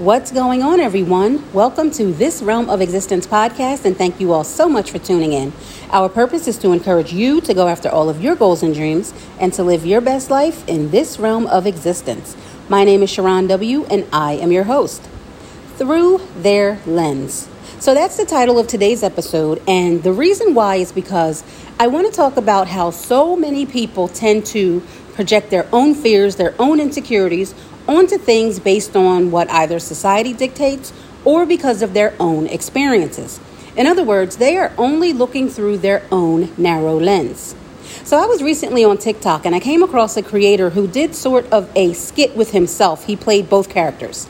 What's 0.00 0.32
going 0.32 0.62
on, 0.62 0.80
everyone? 0.80 1.44
Welcome 1.52 1.90
to 1.90 2.10
this 2.10 2.40
Realm 2.40 2.70
of 2.70 2.80
Existence 2.80 3.26
podcast, 3.26 3.84
and 3.84 3.94
thank 3.94 4.18
you 4.18 4.32
all 4.32 4.44
so 4.44 4.66
much 4.66 4.90
for 4.90 4.98
tuning 4.98 5.34
in. 5.34 5.52
Our 5.90 6.08
purpose 6.08 6.48
is 6.48 6.56
to 6.60 6.72
encourage 6.72 7.12
you 7.12 7.42
to 7.42 7.52
go 7.52 7.68
after 7.68 7.90
all 7.90 8.08
of 8.08 8.22
your 8.22 8.34
goals 8.34 8.62
and 8.62 8.74
dreams 8.74 9.12
and 9.38 9.52
to 9.52 9.62
live 9.62 9.84
your 9.84 10.00
best 10.00 10.30
life 10.30 10.66
in 10.66 10.90
this 10.90 11.18
realm 11.18 11.46
of 11.48 11.66
existence. 11.66 12.34
My 12.70 12.82
name 12.82 13.02
is 13.02 13.10
Sharron 13.10 13.46
W., 13.48 13.84
and 13.90 14.06
I 14.10 14.36
am 14.36 14.50
your 14.52 14.64
host. 14.64 15.06
Through 15.76 16.22
Their 16.34 16.80
Lens. 16.86 17.46
So 17.78 17.92
that's 17.92 18.16
the 18.16 18.24
title 18.24 18.58
of 18.58 18.68
today's 18.68 19.02
episode, 19.02 19.62
and 19.68 20.02
the 20.02 20.14
reason 20.14 20.54
why 20.54 20.76
is 20.76 20.92
because 20.92 21.44
I 21.78 21.88
want 21.88 22.06
to 22.06 22.12
talk 22.12 22.38
about 22.38 22.68
how 22.68 22.90
so 22.90 23.36
many 23.36 23.66
people 23.66 24.08
tend 24.08 24.46
to 24.46 24.82
project 25.10 25.50
their 25.50 25.66
own 25.72 25.94
fears, 25.94 26.36
their 26.36 26.54
own 26.58 26.80
insecurities 26.80 27.54
onto 27.86 28.18
things 28.18 28.58
based 28.58 28.96
on 28.96 29.30
what 29.30 29.50
either 29.50 29.78
society 29.78 30.32
dictates 30.32 30.92
or 31.24 31.44
because 31.44 31.82
of 31.82 31.94
their 31.94 32.14
own 32.20 32.46
experiences. 32.46 33.40
In 33.76 33.86
other 33.86 34.04
words, 34.04 34.36
they 34.36 34.56
are 34.56 34.72
only 34.78 35.12
looking 35.12 35.48
through 35.48 35.78
their 35.78 36.04
own 36.10 36.52
narrow 36.56 36.98
lens. 36.98 37.54
So 38.04 38.18
I 38.18 38.26
was 38.26 38.42
recently 38.42 38.84
on 38.84 38.98
TikTok 38.98 39.44
and 39.44 39.54
I 39.54 39.60
came 39.60 39.82
across 39.82 40.16
a 40.16 40.22
creator 40.22 40.70
who 40.70 40.86
did 40.86 41.14
sort 41.14 41.50
of 41.52 41.70
a 41.76 41.92
skit 41.92 42.36
with 42.36 42.52
himself. 42.52 43.04
He 43.04 43.16
played 43.16 43.48
both 43.50 43.68
characters. 43.68 44.28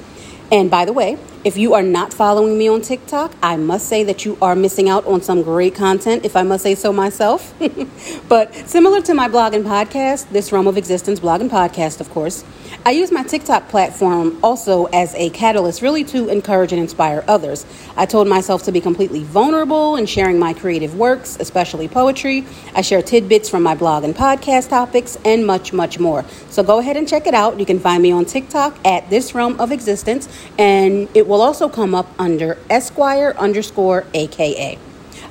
And 0.51 0.71
by 0.71 0.85
the 0.85 0.93
way, 0.93 1.19
if 1.43 1.57
you 1.57 1.73
are 1.73 1.83
not 1.83 2.13
following 2.13 2.59
me 2.59 2.69
on 2.69 2.83
TikTok, 2.83 3.33
I 3.43 3.57
must 3.57 3.89
say 3.89 4.05
that 4.05 4.27
you 4.27 4.37
are 4.43 4.55
missing 4.55 4.91
out 4.91 5.07
on 5.07 5.23
some 5.23 5.43
great 5.43 5.75
content, 5.75 6.25
if 6.25 6.37
I 6.37 6.43
must 6.43 6.63
say 6.63 6.75
so 6.75 6.93
myself. 6.93 7.55
but 8.29 8.55
similar 8.55 9.01
to 9.03 9.15
my 9.15 9.27
blog 9.27 9.55
and 9.55 9.65
podcast, 9.65 10.29
this 10.31 10.53
Realm 10.53 10.67
of 10.67 10.77
Existence 10.77 11.19
blog 11.19 11.41
and 11.41 11.51
podcast, 11.51 12.01
of 12.01 12.11
course, 12.11 12.45
I 12.85 12.93
use 12.93 13.11
my 13.11 13.23
TikTok 13.23 13.69
platform 13.69 14.39
also 14.43 14.87
as 14.87 15.15
a 15.15 15.31
catalyst, 15.31 15.83
really 15.83 16.05
to 16.05 16.29
encourage 16.29 16.73
and 16.73 16.81
inspire 16.81 17.25
others. 17.27 17.67
I 17.97 18.07
told 18.07 18.29
myself 18.29 18.63
to 18.65 18.73
be 18.73 18.81
completely 18.81 19.23
vulnerable 19.23 19.97
in 19.97 20.07
sharing 20.07 20.39
my 20.39 20.55
creative 20.55 20.95
works, 20.95 21.37
especially 21.41 21.89
poetry. 21.89 22.47
I 22.75 22.83
share 22.83 23.03
tidbits 23.03 23.49
from 23.49 23.63
my 23.63 23.75
blog 23.75 24.05
and 24.05 24.15
podcast 24.15 24.69
topics, 24.69 25.19
and 25.25 25.47
much, 25.47 25.73
much 25.73 25.99
more. 25.99 26.25
So 26.49 26.63
go 26.63 26.79
ahead 26.79 26.97
and 26.97 27.09
check 27.09 27.27
it 27.27 27.35
out. 27.35 27.59
You 27.59 27.67
can 27.67 27.81
find 27.81 28.03
me 28.03 28.13
on 28.13 28.25
TikTok 28.25 28.79
at 28.87 29.09
This 29.11 29.35
Realm 29.35 29.59
of 29.61 29.73
Existence, 29.73 30.29
and 30.59 31.09
it 31.15 31.27
will 31.31 31.41
also 31.41 31.69
come 31.69 31.95
up 31.95 32.09
under 32.19 32.59
Esquire 32.69 33.35
underscore 33.39 34.05
AKA. 34.13 34.77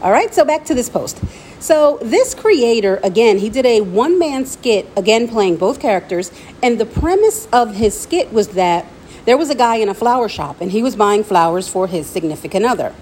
All 0.01 0.11
right, 0.11 0.33
so 0.33 0.45
back 0.45 0.63
to 0.65 0.73
this 0.73 0.87
post. 0.87 1.21
So, 1.59 1.99
this 2.01 2.33
creator, 2.33 3.01
again, 3.03 3.37
he 3.39 3.49
did 3.49 3.65
a 3.65 3.81
one 3.81 4.17
man 4.17 4.45
skit, 4.45 4.87
again, 4.95 5.27
playing 5.27 5.57
both 5.57 5.81
characters. 5.81 6.31
And 6.63 6.79
the 6.79 6.85
premise 6.85 7.49
of 7.51 7.75
his 7.75 7.99
skit 7.99 8.31
was 8.31 8.49
that 8.49 8.85
there 9.25 9.37
was 9.37 9.49
a 9.49 9.55
guy 9.55 9.75
in 9.75 9.89
a 9.89 9.93
flower 9.93 10.29
shop 10.29 10.61
and 10.61 10.71
he 10.71 10.81
was 10.81 10.95
buying 10.95 11.21
flowers 11.25 11.67
for 11.67 11.85
his 11.87 12.07
significant 12.07 12.65
other. 12.65 12.95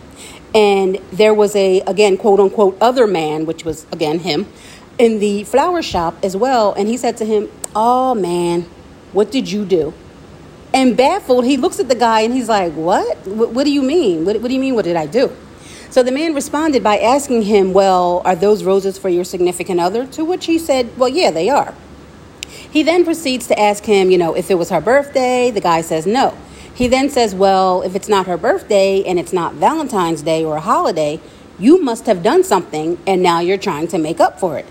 And 0.56 0.98
there 1.12 1.36
was 1.36 1.56
a, 1.56 1.82
again, 1.82 2.18
quote 2.18 2.40
unquote, 2.40 2.80
other 2.82 3.06
man, 3.06 3.46
which 3.46 3.64
was, 3.64 3.86
again, 3.92 4.20
him, 4.20 4.48
in 4.98 5.20
the 5.20 5.44
flower 5.44 5.84
shop 5.84 6.16
as 6.24 6.36
well. 6.36 6.74
And 6.74 6.88
he 6.88 6.98
said 6.98 7.16
to 7.18 7.26
him, 7.26 7.48
Oh 7.76 8.16
man, 8.16 8.64
what 9.14 9.32
did 9.32 9.52
you 9.52 9.66
do? 9.66 9.94
And 10.78 10.96
baffled, 10.96 11.46
he 11.46 11.58
looks 11.58 11.80
at 11.80 11.88
the 11.88 11.96
guy 11.96 12.22
and 12.22 12.32
he's 12.32 12.48
like, 12.48 12.72
What? 12.74 13.18
What, 13.26 13.52
what 13.52 13.64
do 13.64 13.72
you 13.72 13.82
mean? 13.82 14.26
What, 14.26 14.40
what 14.42 14.48
do 14.48 14.54
you 14.54 14.60
mean, 14.60 14.76
what 14.76 14.86
did 14.86 14.96
I 14.96 15.08
do? 15.08 15.36
So 15.90 16.04
the 16.04 16.12
man 16.12 16.36
responded 16.36 16.84
by 16.84 17.00
asking 17.00 17.42
him, 17.42 17.74
Well, 17.74 18.22
are 18.24 18.36
those 18.36 18.64
roses 18.64 18.96
for 18.96 19.10
your 19.10 19.24
significant 19.24 19.80
other? 19.80 20.06
To 20.06 20.24
which 20.24 20.46
he 20.46 20.60
said, 20.60 20.96
Well, 20.96 21.10
yeah, 21.10 21.32
they 21.32 21.50
are. 21.50 21.74
He 22.48 22.84
then 22.84 23.06
proceeds 23.06 23.48
to 23.48 23.60
ask 23.60 23.86
him, 23.86 24.12
you 24.12 24.20
know, 24.20 24.36
if 24.36 24.52
it 24.52 24.56
was 24.56 24.70
her 24.70 24.80
birthday. 24.80 25.50
The 25.50 25.62
guy 25.62 25.82
says 25.82 26.06
no. 26.06 26.38
He 26.76 26.88
then 26.88 27.10
says, 27.10 27.34
Well, 27.34 27.82
if 27.82 27.96
it's 27.96 28.08
not 28.08 28.28
her 28.28 28.38
birthday 28.38 29.04
and 29.04 29.18
it's 29.18 29.34
not 29.34 29.56
Valentine's 29.56 30.22
Day 30.22 30.46
or 30.46 30.58
a 30.58 30.62
holiday, 30.62 31.20
you 31.58 31.82
must 31.82 32.06
have 32.06 32.22
done 32.22 32.44
something 32.44 33.00
and 33.08 33.24
now 33.24 33.40
you're 33.40 33.58
trying 33.58 33.88
to 33.88 33.98
make 33.98 34.20
up 34.20 34.40
for 34.40 34.60
it. 34.60 34.68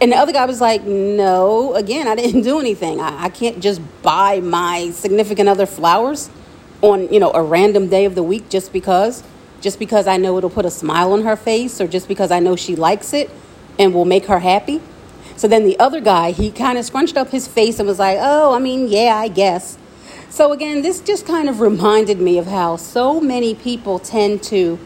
And 0.00 0.12
the 0.12 0.16
other 0.16 0.32
guy 0.32 0.44
was 0.46 0.60
like, 0.60 0.84
No, 0.84 1.74
again, 1.74 2.08
I 2.08 2.14
didn't 2.14 2.42
do 2.50 2.58
anything. 2.60 3.00
I, 3.00 3.24
I 3.24 3.28
can't 3.28 3.60
just 3.60 3.80
buy 4.02 4.40
my 4.40 4.90
significant 4.90 5.48
other 5.48 5.66
flowers 5.66 6.30
on, 6.82 7.12
you 7.12 7.20
know, 7.20 7.32
a 7.32 7.42
random 7.42 7.88
day 7.88 8.04
of 8.04 8.14
the 8.14 8.22
week 8.22 8.48
just 8.48 8.72
because 8.72 9.22
just 9.60 9.78
because 9.78 10.06
I 10.06 10.16
know 10.16 10.36
it'll 10.38 10.50
put 10.50 10.64
a 10.64 10.70
smile 10.70 11.12
on 11.12 11.22
her 11.22 11.34
face 11.34 11.80
or 11.80 11.88
just 11.88 12.08
because 12.08 12.30
I 12.30 12.38
know 12.40 12.56
she 12.56 12.76
likes 12.76 13.12
it 13.12 13.30
and 13.78 13.94
will 13.94 14.04
make 14.04 14.26
her 14.26 14.38
happy. 14.38 14.80
So 15.36 15.48
then 15.48 15.64
the 15.64 15.78
other 15.78 16.00
guy, 16.00 16.30
he 16.30 16.50
kind 16.50 16.78
of 16.78 16.84
scrunched 16.84 17.16
up 17.16 17.30
his 17.30 17.48
face 17.48 17.78
and 17.78 17.88
was 17.88 17.98
like, 17.98 18.18
oh, 18.20 18.54
I 18.54 18.58
mean, 18.58 18.88
yeah, 18.88 19.16
I 19.16 19.28
guess. 19.28 19.76
So 20.28 20.52
again, 20.52 20.82
this 20.82 21.00
just 21.00 21.26
kind 21.26 21.48
of 21.48 21.60
reminded 21.60 22.20
me 22.20 22.38
of 22.38 22.46
how 22.46 22.76
so 22.76 23.20
many 23.20 23.54
people 23.54 23.98
tend 23.98 24.42
to 24.44 24.78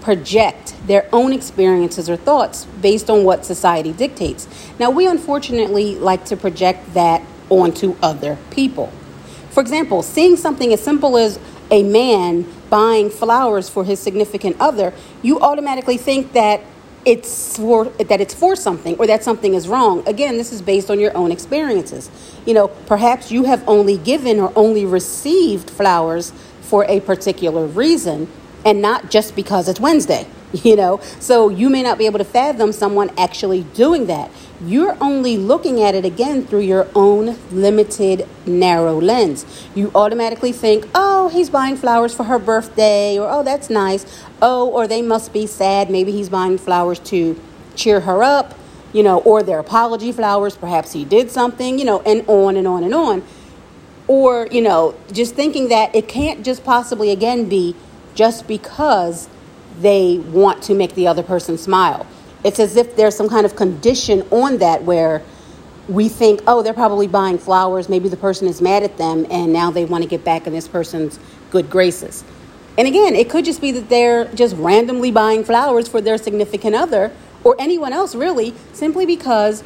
project 0.00 0.74
their 0.86 1.08
own 1.12 1.32
experiences 1.32 2.08
or 2.08 2.16
thoughts 2.16 2.64
based 2.80 3.10
on 3.10 3.24
what 3.24 3.44
society 3.44 3.92
dictates. 3.92 4.48
Now, 4.78 4.90
we 4.90 5.06
unfortunately 5.06 5.96
like 5.96 6.24
to 6.26 6.36
project 6.36 6.94
that 6.94 7.22
onto 7.48 7.96
other 8.02 8.38
people. 8.50 8.92
For 9.50 9.60
example, 9.60 10.02
seeing 10.02 10.36
something 10.36 10.72
as 10.72 10.80
simple 10.82 11.16
as 11.16 11.38
a 11.70 11.82
man 11.82 12.46
buying 12.70 13.10
flowers 13.10 13.68
for 13.68 13.84
his 13.84 14.00
significant 14.00 14.56
other, 14.60 14.92
you 15.22 15.40
automatically 15.40 15.96
think 15.96 16.32
that 16.32 16.60
it's 17.04 17.56
for 17.56 17.86
that 17.86 18.20
it's 18.20 18.34
for 18.34 18.54
something 18.54 18.94
or 18.98 19.06
that 19.06 19.24
something 19.24 19.54
is 19.54 19.68
wrong. 19.68 20.06
Again, 20.06 20.36
this 20.36 20.52
is 20.52 20.60
based 20.60 20.90
on 20.90 21.00
your 21.00 21.16
own 21.16 21.32
experiences. 21.32 22.10
You 22.44 22.54
know, 22.54 22.68
perhaps 22.68 23.32
you 23.32 23.44
have 23.44 23.66
only 23.66 23.96
given 23.96 24.38
or 24.38 24.52
only 24.54 24.84
received 24.84 25.70
flowers 25.70 26.32
for 26.60 26.84
a 26.84 27.00
particular 27.00 27.66
reason 27.66 28.28
and 28.64 28.82
not 28.82 29.10
just 29.10 29.34
because 29.36 29.68
it's 29.68 29.80
Wednesday. 29.80 30.26
you 30.52 30.76
know? 30.76 31.00
So 31.18 31.48
you 31.48 31.68
may 31.68 31.82
not 31.82 31.98
be 31.98 32.06
able 32.06 32.18
to 32.18 32.24
fathom 32.24 32.72
someone 32.72 33.10
actually 33.16 33.64
doing 33.74 34.06
that. 34.06 34.30
You're 34.64 34.96
only 35.00 35.36
looking 35.36 35.82
at 35.82 35.94
it 35.94 36.04
again 36.04 36.46
through 36.46 36.60
your 36.60 36.88
own 36.94 37.38
limited 37.50 38.28
narrow 38.46 39.00
lens. 39.00 39.46
You 39.74 39.90
automatically 39.94 40.52
think 40.52 40.86
oh 40.94 41.28
he's 41.28 41.48
buying 41.48 41.76
flowers 41.76 42.14
for 42.14 42.24
her 42.24 42.38
birthday 42.38 43.18
or 43.18 43.28
oh 43.30 43.42
that's 43.42 43.70
nice. 43.70 44.04
Oh 44.42 44.68
or 44.68 44.86
they 44.86 45.02
must 45.02 45.32
be 45.32 45.46
sad. 45.46 45.90
Maybe 45.90 46.12
he's 46.12 46.28
buying 46.28 46.58
flowers 46.58 46.98
to 47.00 47.40
cheer 47.74 48.00
her 48.00 48.22
up 48.22 48.54
you 48.92 49.02
know 49.02 49.20
or 49.20 49.42
their 49.42 49.60
apology 49.60 50.12
flowers. 50.12 50.56
Perhaps 50.56 50.92
he 50.92 51.04
did 51.06 51.30
something 51.30 51.78
you 51.78 51.84
know 51.86 52.00
and 52.00 52.24
on 52.28 52.56
and 52.56 52.66
on 52.66 52.84
and 52.84 52.94
on. 52.94 53.22
Or 54.08 54.46
you 54.50 54.60
know 54.60 54.94
just 55.10 55.34
thinking 55.34 55.68
that 55.68 55.94
it 55.94 56.06
can't 56.06 56.44
just 56.44 56.64
possibly 56.64 57.10
again 57.10 57.48
be 57.48 57.74
just 58.20 58.46
because 58.46 59.30
they 59.80 60.18
want 60.18 60.62
to 60.62 60.74
make 60.74 60.94
the 60.94 61.06
other 61.06 61.22
person 61.22 61.56
smile. 61.56 62.06
It's 62.44 62.60
as 62.60 62.76
if 62.76 62.94
there's 62.94 63.16
some 63.16 63.30
kind 63.30 63.46
of 63.46 63.56
condition 63.56 64.28
on 64.30 64.58
that 64.58 64.82
where 64.82 65.22
we 65.88 66.10
think, 66.10 66.42
oh, 66.46 66.60
they're 66.60 66.74
probably 66.74 67.06
buying 67.06 67.38
flowers. 67.38 67.88
Maybe 67.88 68.10
the 68.10 68.18
person 68.18 68.46
is 68.46 68.60
mad 68.60 68.82
at 68.82 68.98
them 68.98 69.26
and 69.30 69.54
now 69.54 69.70
they 69.70 69.86
want 69.86 70.04
to 70.04 70.10
get 70.10 70.22
back 70.22 70.46
in 70.46 70.52
this 70.52 70.68
person's 70.68 71.18
good 71.50 71.70
graces. 71.70 72.22
And 72.76 72.86
again, 72.86 73.14
it 73.14 73.30
could 73.30 73.46
just 73.46 73.62
be 73.62 73.70
that 73.72 73.88
they're 73.88 74.26
just 74.34 74.54
randomly 74.56 75.10
buying 75.10 75.42
flowers 75.42 75.88
for 75.88 76.02
their 76.02 76.18
significant 76.18 76.74
other 76.74 77.12
or 77.42 77.56
anyone 77.58 77.94
else 77.94 78.14
really 78.14 78.52
simply 78.74 79.06
because 79.06 79.64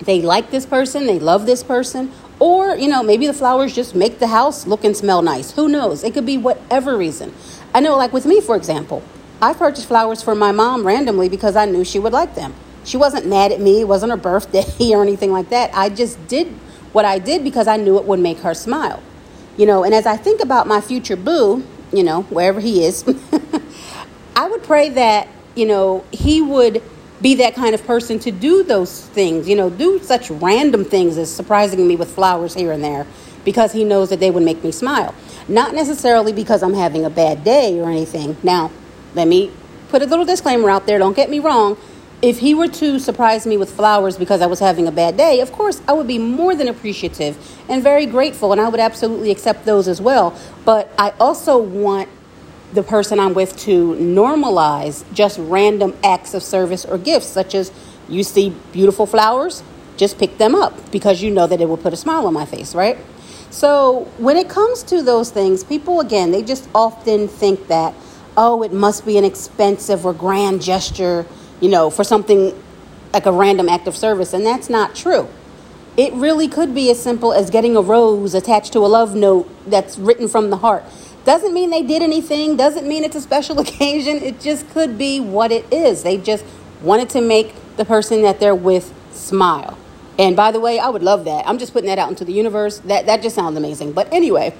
they 0.00 0.20
like 0.20 0.50
this 0.50 0.66
person, 0.66 1.06
they 1.06 1.20
love 1.20 1.46
this 1.46 1.62
person, 1.62 2.10
or, 2.40 2.76
you 2.76 2.88
know, 2.88 3.02
maybe 3.02 3.26
the 3.26 3.32
flowers 3.34 3.74
just 3.74 3.94
make 3.94 4.20
the 4.20 4.28
house 4.28 4.66
look 4.66 4.84
and 4.84 4.96
smell 4.96 5.22
nice. 5.22 5.52
Who 5.52 5.68
knows? 5.68 6.04
It 6.04 6.14
could 6.14 6.26
be 6.26 6.38
whatever 6.38 6.96
reason. 6.96 7.34
I 7.74 7.80
know, 7.80 7.96
like 7.96 8.12
with 8.12 8.26
me, 8.26 8.40
for 8.40 8.56
example, 8.56 9.02
I 9.40 9.52
purchased 9.52 9.86
flowers 9.86 10.22
for 10.22 10.34
my 10.34 10.52
mom 10.52 10.86
randomly 10.86 11.28
because 11.28 11.54
I 11.56 11.64
knew 11.64 11.84
she 11.84 11.98
would 11.98 12.12
like 12.12 12.34
them. 12.34 12.54
She 12.84 12.96
wasn't 12.96 13.26
mad 13.26 13.52
at 13.52 13.60
me, 13.60 13.82
it 13.82 13.88
wasn't 13.88 14.10
her 14.10 14.16
birthday 14.30 14.92
or 14.92 15.02
anything 15.02 15.32
like 15.32 15.50
that. 15.50 15.70
I 15.74 15.88
just 15.88 16.26
did 16.26 16.48
what 16.92 17.04
I 17.04 17.18
did 17.18 17.44
because 17.44 17.68
I 17.68 17.76
knew 17.76 17.98
it 17.98 18.04
would 18.04 18.20
make 18.20 18.38
her 18.38 18.54
smile. 18.54 19.02
You 19.56 19.66
know, 19.66 19.84
and 19.84 19.94
as 19.94 20.06
I 20.06 20.16
think 20.16 20.40
about 20.40 20.66
my 20.66 20.80
future 20.80 21.16
boo, 21.16 21.64
you 21.92 22.04
know, 22.04 22.22
wherever 22.22 22.60
he 22.60 22.84
is, 22.84 23.04
I 24.36 24.48
would 24.48 24.62
pray 24.62 24.88
that, 24.90 25.28
you 25.54 25.66
know, 25.66 26.04
he 26.12 26.40
would 26.40 26.82
be 27.20 27.34
that 27.36 27.54
kind 27.54 27.74
of 27.74 27.84
person 27.84 28.18
to 28.20 28.30
do 28.30 28.62
those 28.62 29.04
things, 29.06 29.48
you 29.48 29.56
know, 29.56 29.70
do 29.70 29.98
such 30.00 30.30
random 30.30 30.84
things 30.84 31.18
as 31.18 31.34
surprising 31.34 31.86
me 31.86 31.96
with 31.96 32.10
flowers 32.14 32.54
here 32.54 32.70
and 32.70 32.82
there 32.82 33.06
because 33.44 33.72
he 33.72 33.84
knows 33.84 34.10
that 34.10 34.20
they 34.20 34.30
would 34.30 34.42
make 34.42 34.62
me 34.62 34.70
smile. 34.70 35.14
Not 35.48 35.74
necessarily 35.74 36.32
because 36.32 36.62
I'm 36.62 36.74
having 36.74 37.04
a 37.04 37.10
bad 37.10 37.42
day 37.42 37.80
or 37.80 37.90
anything. 37.90 38.36
Now, 38.42 38.70
let 39.14 39.26
me 39.26 39.50
put 39.88 40.02
a 40.02 40.06
little 40.06 40.24
disclaimer 40.24 40.68
out 40.68 40.86
there. 40.86 40.98
Don't 40.98 41.16
get 41.16 41.30
me 41.30 41.38
wrong. 41.38 41.78
If 42.20 42.40
he 42.40 42.52
were 42.52 42.68
to 42.68 42.98
surprise 42.98 43.46
me 43.46 43.56
with 43.56 43.70
flowers 43.70 44.16
because 44.18 44.42
I 44.42 44.46
was 44.46 44.58
having 44.58 44.88
a 44.88 44.92
bad 44.92 45.16
day, 45.16 45.40
of 45.40 45.52
course, 45.52 45.80
I 45.86 45.92
would 45.92 46.08
be 46.08 46.18
more 46.18 46.54
than 46.54 46.68
appreciative 46.68 47.38
and 47.68 47.82
very 47.82 48.06
grateful, 48.06 48.50
and 48.52 48.60
I 48.60 48.68
would 48.68 48.80
absolutely 48.80 49.30
accept 49.30 49.64
those 49.64 49.86
as 49.86 50.00
well. 50.00 50.36
But 50.64 50.92
I 50.98 51.12
also 51.20 51.58
want 51.58 52.08
the 52.72 52.82
person 52.82 53.18
I'm 53.18 53.34
with 53.34 53.56
to 53.60 53.94
normalize 53.94 55.04
just 55.14 55.38
random 55.38 55.96
acts 56.04 56.34
of 56.34 56.42
service 56.42 56.84
or 56.84 56.98
gifts, 56.98 57.26
such 57.26 57.54
as 57.54 57.72
you 58.08 58.22
see 58.22 58.54
beautiful 58.72 59.06
flowers, 59.06 59.62
just 59.96 60.18
pick 60.18 60.38
them 60.38 60.54
up 60.54 60.90
because 60.90 61.22
you 61.22 61.30
know 61.30 61.46
that 61.46 61.60
it 61.60 61.68
will 61.68 61.76
put 61.76 61.92
a 61.92 61.96
smile 61.96 62.26
on 62.26 62.34
my 62.34 62.44
face, 62.44 62.74
right? 62.74 62.98
So, 63.50 64.00
when 64.18 64.36
it 64.36 64.48
comes 64.48 64.82
to 64.84 65.02
those 65.02 65.30
things, 65.30 65.64
people 65.64 66.00
again, 66.00 66.30
they 66.30 66.42
just 66.42 66.68
often 66.74 67.28
think 67.28 67.68
that, 67.68 67.94
oh, 68.36 68.62
it 68.62 68.72
must 68.72 69.06
be 69.06 69.16
an 69.16 69.24
expensive 69.24 70.04
or 70.04 70.12
grand 70.12 70.62
gesture, 70.62 71.26
you 71.60 71.70
know, 71.70 71.88
for 71.88 72.04
something 72.04 72.54
like 73.12 73.26
a 73.26 73.32
random 73.32 73.68
act 73.68 73.88
of 73.88 73.96
service. 73.96 74.34
And 74.34 74.44
that's 74.44 74.68
not 74.68 74.94
true. 74.94 75.28
It 75.96 76.12
really 76.12 76.46
could 76.46 76.74
be 76.74 76.90
as 76.90 77.02
simple 77.02 77.32
as 77.32 77.50
getting 77.50 77.76
a 77.76 77.80
rose 77.80 78.34
attached 78.34 78.72
to 78.74 78.80
a 78.80 78.86
love 78.86 79.14
note 79.14 79.50
that's 79.66 79.98
written 79.98 80.28
from 80.28 80.50
the 80.50 80.58
heart. 80.58 80.84
Doesn't 81.24 81.52
mean 81.52 81.70
they 81.70 81.82
did 81.82 82.02
anything, 82.02 82.56
doesn't 82.56 82.86
mean 82.86 83.02
it's 83.02 83.16
a 83.16 83.20
special 83.20 83.58
occasion. 83.66 84.16
It 84.16 84.40
just 84.40 84.68
could 84.70 84.98
be 84.98 85.20
what 85.20 85.50
it 85.50 85.70
is. 85.72 86.02
They 86.02 86.18
just 86.18 86.44
wanted 86.82 87.10
to 87.10 87.20
make 87.20 87.54
the 87.76 87.84
person 87.84 88.22
that 88.22 88.40
they're 88.40 88.54
with 88.54 88.94
smile. 89.10 89.76
And 90.18 90.34
by 90.34 90.50
the 90.50 90.60
way, 90.60 90.78
I 90.78 90.88
would 90.88 91.02
love 91.02 91.24
that. 91.26 91.46
I'm 91.46 91.58
just 91.58 91.72
putting 91.72 91.88
that 91.88 91.98
out 91.98 92.08
into 92.10 92.24
the 92.24 92.32
universe. 92.32 92.78
That 92.80 93.06
that 93.06 93.22
just 93.22 93.36
sounds 93.36 93.56
amazing. 93.56 93.92
But 93.92 94.12
anyway, 94.12 94.54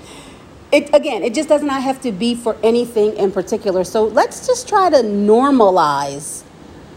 it 0.70 0.94
again, 0.94 1.22
it 1.22 1.34
just 1.34 1.48
does 1.48 1.62
not 1.62 1.82
have 1.82 2.00
to 2.02 2.12
be 2.12 2.34
for 2.34 2.56
anything 2.62 3.16
in 3.16 3.32
particular. 3.32 3.84
So 3.84 4.04
let's 4.04 4.46
just 4.46 4.68
try 4.68 4.90
to 4.90 4.98
normalize 4.98 6.44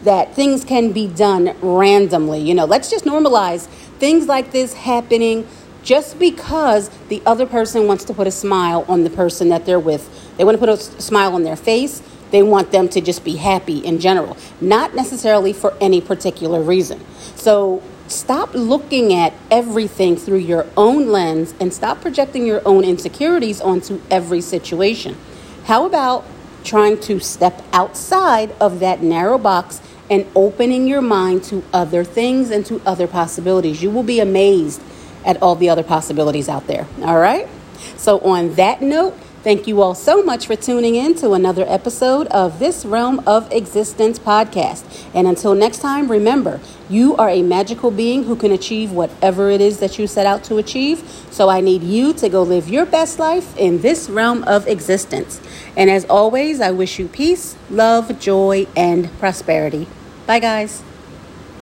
that 0.04 0.34
things 0.36 0.63
can 0.66 0.92
be 0.92 1.08
done 1.08 1.56
randomly. 1.62 2.40
You 2.40 2.54
know, 2.54 2.66
let's 2.66 2.90
just 2.90 3.06
normalize 3.06 3.66
things 4.00 4.28
like 4.28 4.52
this 4.52 4.74
happening 4.74 5.48
just 5.84 6.19
because 6.19 6.90
the 7.10 7.22
other 7.25 7.46
person 7.46 7.88
wants 7.88 8.04
to 8.06 8.13
put 8.13 8.28
a 8.28 8.31
smile 8.31 8.86
on 8.88 9.04
the 9.04 9.10
person 9.10 9.50
that 9.50 9.66
they're 9.66 9.80
with. 9.80 10.38
They 10.38 10.44
want 10.44 10.56
to 10.56 10.60
put 10.60 10.69
a 10.69 10.78
smile 10.78 11.34
on 11.34 11.44
their 11.44 11.56
face. 11.56 12.02
They 12.30 12.44
want 12.44 12.72
them 12.72 12.88
to 12.90 13.02
just 13.02 13.24
be 13.24 13.36
happy 13.36 13.80
in 13.80 14.00
general, 14.00 14.38
not 14.62 14.96
necessarily 14.96 15.54
for 15.54 15.75
any 15.81 16.00
particular 16.00 16.62
reason. 16.62 17.04
So 17.36 17.84
stop 18.12 18.54
looking 18.54 19.13
at 19.13 19.34
everything 19.50 20.16
through 20.16 20.40
your 20.40 20.68
own 20.78 21.08
lens 21.08 21.56
and 21.60 21.74
stop 21.74 22.02
projecting 22.02 22.46
your 22.46 22.62
own 22.66 22.84
insecurities 22.84 23.62
onto 23.62 24.02
every 24.10 24.42
situation. 24.42 25.18
How 25.66 25.86
about 25.86 26.25
trying 26.63 27.00
to 27.00 27.19
step 27.19 27.63
outside 27.74 28.52
of 28.60 28.80
that 28.80 29.02
narrow 29.02 29.38
box 29.38 29.81
and 30.12 30.28
opening 30.36 30.88
your 30.88 31.02
mind 31.02 31.44
to 31.46 31.63
other 31.74 32.04
things 32.04 32.52
and 32.52 32.66
to 32.66 32.81
other 32.86 33.08
possibilities. 33.08 33.81
You 33.81 33.90
will 33.90 34.04
be 34.04 34.19
amazed 34.19 34.81
at 35.25 35.42
all 35.42 35.56
the 35.56 35.69
other 35.69 35.84
possibilities 35.84 36.50
out 36.50 36.68
there. 36.68 36.86
All 37.04 37.18
right? 37.18 37.48
So, 37.96 38.19
on 38.19 38.56
that 38.56 38.81
note, 38.81 39.18
Thank 39.43 39.65
you 39.65 39.81
all 39.81 39.95
so 39.95 40.21
much 40.21 40.45
for 40.45 40.55
tuning 40.55 40.93
in 40.93 41.15
to 41.15 41.31
another 41.31 41.65
episode 41.67 42.27
of 42.27 42.59
This 42.59 42.85
Realm 42.85 43.23
of 43.25 43.51
Existence 43.51 44.19
podcast. 44.19 44.83
And 45.15 45.27
until 45.27 45.55
next 45.55 45.79
time, 45.79 46.11
remember, 46.11 46.59
you 46.91 47.15
are 47.15 47.27
a 47.27 47.41
magical 47.41 47.89
being 47.89 48.25
who 48.25 48.35
can 48.35 48.51
achieve 48.51 48.91
whatever 48.91 49.49
it 49.49 49.59
is 49.59 49.79
that 49.79 49.97
you 49.97 50.05
set 50.05 50.27
out 50.27 50.43
to 50.43 50.57
achieve. 50.57 50.99
So 51.31 51.49
I 51.49 51.59
need 51.59 51.81
you 51.81 52.13
to 52.13 52.29
go 52.29 52.43
live 52.43 52.69
your 52.69 52.85
best 52.85 53.17
life 53.17 53.57
in 53.57 53.81
this 53.81 54.11
realm 54.11 54.43
of 54.43 54.67
existence. 54.67 55.41
And 55.75 55.89
as 55.89 56.05
always, 56.05 56.61
I 56.61 56.69
wish 56.69 56.99
you 56.99 57.07
peace, 57.07 57.55
love, 57.71 58.19
joy, 58.19 58.67
and 58.75 59.09
prosperity. 59.17 59.88
Bye, 60.27 60.38
guys. 60.38 60.83